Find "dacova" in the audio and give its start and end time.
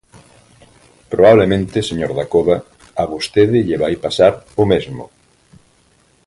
2.17-2.57